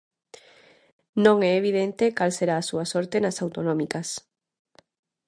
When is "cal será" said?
2.17-2.55